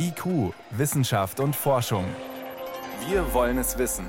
[0.00, 2.04] IQ, Wissenschaft und Forschung.
[3.08, 4.06] Wir wollen es wissen.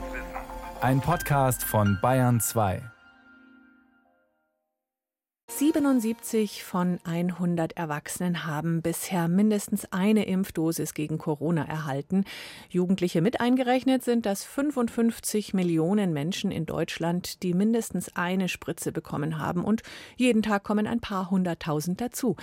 [0.82, 2.84] Ein Podcast von Bayern 2.
[5.48, 12.24] 77 von 100 Erwachsenen haben bisher mindestens eine Impfdosis gegen Corona erhalten.
[12.70, 19.40] Jugendliche mit eingerechnet sind das 55 Millionen Menschen in Deutschland, die mindestens eine Spritze bekommen
[19.40, 19.66] haben.
[19.66, 19.82] Und
[20.18, 22.36] jeden Tag kommen ein paar hunderttausend dazu.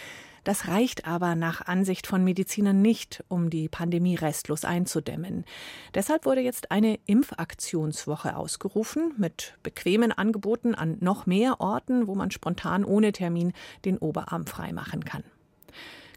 [0.46, 5.44] Das reicht aber nach Ansicht von Medizinern nicht, um die Pandemie restlos einzudämmen.
[5.92, 12.30] Deshalb wurde jetzt eine Impfaktionswoche ausgerufen mit bequemen Angeboten an noch mehr Orten, wo man
[12.30, 13.54] spontan ohne Termin
[13.84, 15.24] den Oberarm freimachen kann.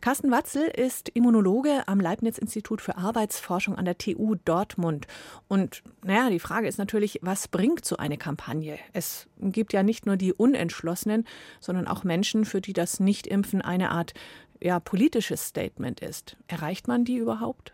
[0.02, 5.08] Carsten Watzel ist Immunologe am Leibniz-Institut für Arbeitsforschung an der TU Dortmund.
[5.50, 8.80] Und naja, die Frage ist natürlich, was bringt so eine Kampagne?
[8.94, 11.26] Es gibt ja nicht nur die Unentschlossenen,
[11.60, 14.14] sondern auch Menschen, für die das Nichtimpfen eine Art
[14.62, 16.38] ja, politisches Statement ist.
[16.48, 17.74] Erreicht man die überhaupt?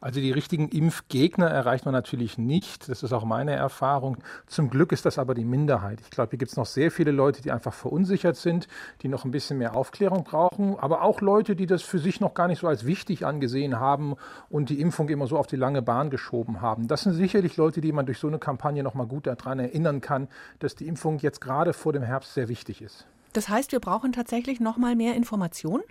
[0.00, 2.88] Also die richtigen Impfgegner erreicht man natürlich nicht.
[2.88, 4.18] Das ist auch meine Erfahrung.
[4.46, 6.00] Zum Glück ist das aber die Minderheit.
[6.00, 8.68] Ich glaube, hier gibt es noch sehr viele Leute, die einfach verunsichert sind,
[9.02, 12.34] die noch ein bisschen mehr Aufklärung brauchen, aber auch Leute, die das für sich noch
[12.34, 14.16] gar nicht so als wichtig angesehen haben
[14.50, 16.88] und die Impfung immer so auf die lange Bahn geschoben haben.
[16.88, 20.00] Das sind sicherlich Leute, die man durch so eine Kampagne noch mal gut daran erinnern
[20.00, 23.06] kann, dass die Impfung jetzt gerade vor dem Herbst sehr wichtig ist.
[23.32, 25.82] Das heißt, wir brauchen tatsächlich noch mal mehr Informationen?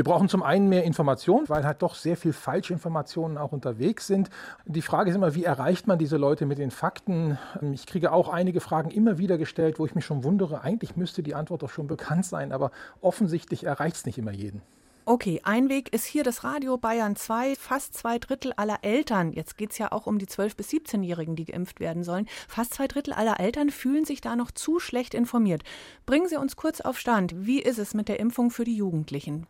[0.00, 4.30] Wir brauchen zum einen mehr Informationen, weil halt doch sehr viel Falschinformationen auch unterwegs sind.
[4.64, 7.36] Die Frage ist immer, wie erreicht man diese Leute mit den Fakten?
[7.74, 11.22] Ich kriege auch einige Fragen immer wieder gestellt, wo ich mich schon wundere, eigentlich müsste
[11.22, 12.70] die Antwort doch schon bekannt sein, aber
[13.02, 14.62] offensichtlich erreicht es nicht immer jeden.
[15.04, 17.56] Okay, ein Weg ist hier das Radio Bayern 2.
[17.56, 21.36] Fast zwei Drittel aller Eltern, jetzt geht es ja auch um die 12- bis 17-Jährigen,
[21.36, 25.12] die geimpft werden sollen, fast zwei Drittel aller Eltern fühlen sich da noch zu schlecht
[25.12, 25.62] informiert.
[26.06, 27.34] Bringen Sie uns kurz auf Stand.
[27.36, 29.46] Wie ist es mit der Impfung für die Jugendlichen?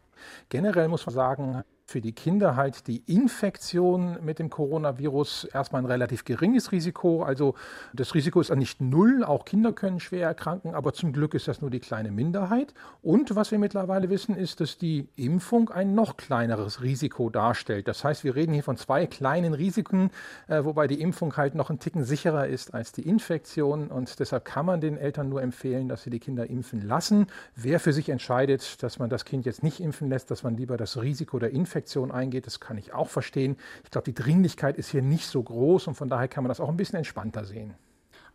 [0.49, 5.87] Generell muss man sagen, für die Kinder halt die Infektion mit dem Coronavirus erstmal ein
[5.87, 7.25] relativ geringes Risiko.
[7.25, 7.57] Also
[7.93, 11.61] das Risiko ist nicht null, auch Kinder können schwer erkranken, aber zum Glück ist das
[11.61, 12.75] nur die kleine Minderheit.
[13.03, 17.89] Und was wir mittlerweile wissen, ist, dass die Impfung ein noch kleineres Risiko darstellt.
[17.89, 20.11] Das heißt, wir reden hier von zwei kleinen Risiken,
[20.47, 23.89] äh, wobei die Impfung halt noch einen Ticken sicherer ist als die Infektion.
[23.89, 27.27] Und deshalb kann man den Eltern nur empfehlen, dass sie die Kinder impfen lassen.
[27.56, 30.77] Wer für sich entscheidet, dass man das Kind jetzt nicht impfen lässt, dass man lieber
[30.77, 32.47] das Risiko der Infektion Infektion eingeht.
[32.47, 33.57] Das kann ich auch verstehen.
[33.85, 36.61] Ich glaube, die Dringlichkeit ist hier nicht so groß und von daher kann man das
[36.61, 37.75] auch ein bisschen entspannter sehen.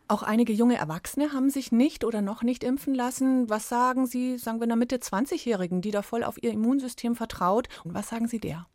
[0.08, 3.48] Auch einige junge Erwachsene haben sich nicht oder noch nicht impfen lassen.
[3.48, 7.68] Was sagen Sie, sagen wir einer Mitte 20-Jährigen, die da voll auf ihr Immunsystem vertraut?
[7.84, 8.66] Und was sagen Sie der?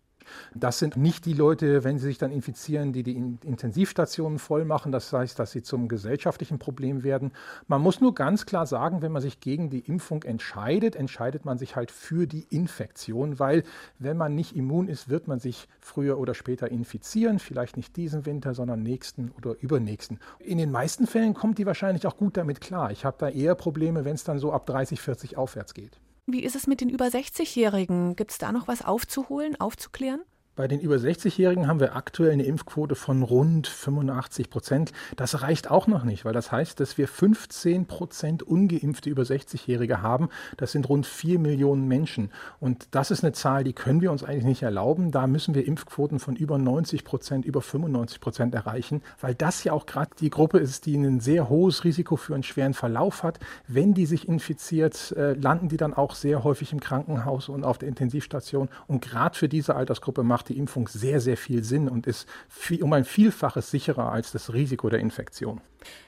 [0.53, 4.91] Das sind nicht die Leute, wenn sie sich dann infizieren, die die Intensivstationen voll machen.
[4.91, 7.31] Das heißt, dass sie zum gesellschaftlichen Problem werden.
[7.67, 11.57] Man muss nur ganz klar sagen, wenn man sich gegen die Impfung entscheidet, entscheidet man
[11.57, 13.63] sich halt für die Infektion, weil
[13.99, 17.39] wenn man nicht immun ist, wird man sich früher oder später infizieren.
[17.39, 20.19] Vielleicht nicht diesen Winter, sondern nächsten oder übernächsten.
[20.39, 22.91] In den meisten Fällen kommt die wahrscheinlich auch gut damit klar.
[22.91, 25.99] Ich habe da eher Probleme, wenn es dann so ab 30, 40 aufwärts geht.
[26.25, 28.15] Wie ist es mit den über 60-Jährigen?
[28.15, 30.21] Gibt es da noch was aufzuholen, aufzuklären?
[30.61, 34.91] Bei den über 60-Jährigen haben wir aktuell eine Impfquote von rund 85 Prozent.
[35.15, 40.03] Das reicht auch noch nicht, weil das heißt, dass wir 15 Prozent ungeimpfte über 60-Jährige
[40.03, 40.29] haben.
[40.57, 42.29] Das sind rund 4 Millionen Menschen.
[42.59, 45.09] Und das ist eine Zahl, die können wir uns eigentlich nicht erlauben.
[45.09, 49.73] Da müssen wir Impfquoten von über 90 Prozent, über 95 Prozent erreichen, weil das ja
[49.73, 53.39] auch gerade die Gruppe ist, die ein sehr hohes Risiko für einen schweren Verlauf hat.
[53.67, 57.79] Wenn die sich infiziert, äh, landen die dann auch sehr häufig im Krankenhaus und auf
[57.79, 58.69] der Intensivstation.
[58.85, 62.83] Und gerade für diese Altersgruppe macht die Impfung sehr, sehr viel Sinn und ist viel,
[62.83, 65.61] um ein Vielfaches sicherer als das Risiko der Infektion.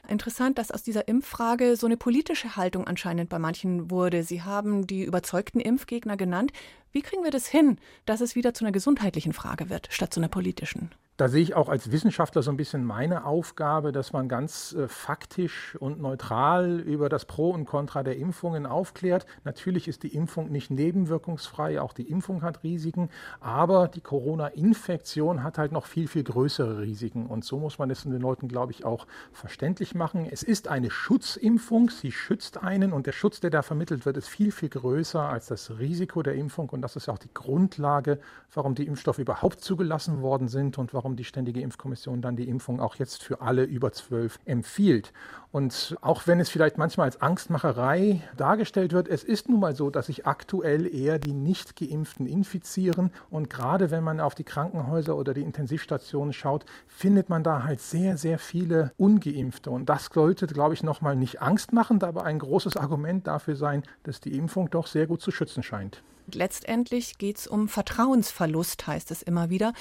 [0.08, 4.24] Interessant, dass aus dieser Impffrage so eine politische Haltung anscheinend bei manchen wurde.
[4.24, 6.52] Sie haben die überzeugten Impfgegner genannt.
[6.92, 10.20] Wie kriegen wir das hin, dass es wieder zu einer gesundheitlichen Frage wird, statt zu
[10.20, 10.92] einer politischen?
[11.16, 14.88] Da sehe ich auch als Wissenschaftler so ein bisschen meine Aufgabe, dass man ganz äh,
[14.88, 19.28] faktisch und neutral über das Pro und Contra der Impfungen aufklärt.
[19.44, 25.60] Natürlich ist die Impfung nicht nebenwirkungsfrei, auch die Impfung hat Risiken, aber die Corona-Infektion hat
[25.60, 27.28] halt noch viel, viel größere Risiken.
[27.28, 30.28] Und so muss man es den Leuten, glaube ich, auch verständlich machen.
[30.28, 34.30] Es ist eine Schutzimpfung, sie schützt einen und der Schutz, der da vermittelt wird, ist
[34.30, 36.70] viel, viel größer als das Risiko der Impfung.
[36.70, 38.20] Und das ist auch die Grundlage,
[38.52, 42.48] warum die Impfstoffe überhaupt zugelassen worden sind und warum warum die Ständige Impfkommission dann die
[42.48, 45.12] Impfung auch jetzt für alle über zwölf empfiehlt.
[45.52, 49.90] Und auch wenn es vielleicht manchmal als Angstmacherei dargestellt wird, es ist nun mal so,
[49.90, 53.12] dass sich aktuell eher die Nicht-Geimpften infizieren.
[53.30, 57.82] Und gerade wenn man auf die Krankenhäuser oder die Intensivstationen schaut, findet man da halt
[57.82, 59.72] sehr, sehr viele Ungeimpfte.
[59.72, 63.84] Und das sollte, glaube ich, nochmal nicht Angst machen, aber ein großes Argument dafür sein,
[64.04, 66.02] dass die Impfung doch sehr gut zu schützen scheint.
[66.32, 69.74] Letztendlich geht es um Vertrauensverlust, heißt es immer wieder.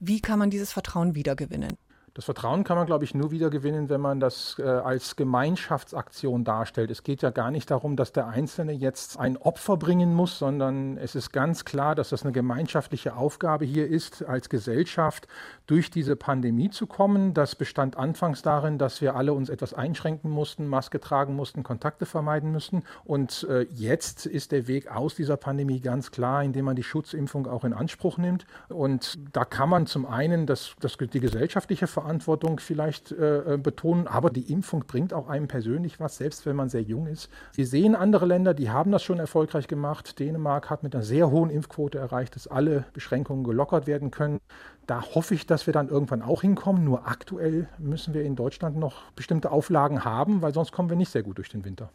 [0.00, 1.76] Wie kann man dieses Vertrauen wiedergewinnen?
[2.16, 6.44] Das Vertrauen kann man, glaube ich, nur wieder gewinnen, wenn man das äh, als Gemeinschaftsaktion
[6.44, 6.92] darstellt.
[6.92, 10.96] Es geht ja gar nicht darum, dass der Einzelne jetzt ein Opfer bringen muss, sondern
[10.96, 15.26] es ist ganz klar, dass das eine gemeinschaftliche Aufgabe hier ist, als Gesellschaft
[15.66, 17.34] durch diese Pandemie zu kommen.
[17.34, 22.06] Das bestand anfangs darin, dass wir alle uns etwas einschränken mussten, Maske tragen mussten, Kontakte
[22.06, 22.84] vermeiden müssen.
[23.04, 27.48] Und äh, jetzt ist der Weg aus dieser Pandemie ganz klar, indem man die Schutzimpfung
[27.48, 28.46] auch in Anspruch nimmt.
[28.68, 33.56] Und da kann man zum einen das, das, die gesellschaftliche Verantwortung Verantwortung vielleicht äh, äh,
[33.56, 37.30] betonen, aber die Impfung bringt auch einem persönlich was, selbst wenn man sehr jung ist.
[37.54, 40.18] Wir sehen andere Länder, die haben das schon erfolgreich gemacht.
[40.18, 44.38] Dänemark hat mit einer sehr hohen Impfquote erreicht, dass alle Beschränkungen gelockert werden können.
[44.86, 46.84] Da hoffe ich, dass wir dann irgendwann auch hinkommen.
[46.84, 51.10] Nur aktuell müssen wir in Deutschland noch bestimmte Auflagen haben, weil sonst kommen wir nicht
[51.10, 51.88] sehr gut durch den Winter.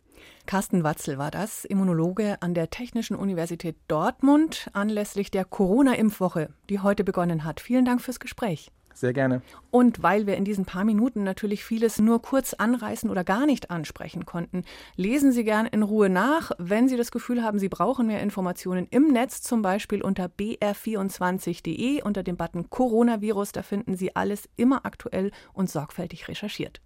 [0.47, 7.03] Carsten Watzel war das, Immunologe an der Technischen Universität Dortmund anlässlich der Corona-Impfwoche, die heute
[7.03, 7.59] begonnen hat.
[7.59, 8.71] Vielen Dank fürs Gespräch.
[8.93, 9.41] Sehr gerne.
[9.71, 13.71] Und weil wir in diesen paar Minuten natürlich vieles nur kurz anreißen oder gar nicht
[13.71, 14.63] ansprechen konnten,
[14.95, 16.51] lesen Sie gern in Ruhe nach.
[16.57, 22.01] Wenn Sie das Gefühl haben, Sie brauchen mehr Informationen im Netz, zum Beispiel unter br24.de
[22.03, 26.81] unter dem Button Coronavirus, da finden Sie alles immer aktuell und sorgfältig recherchiert.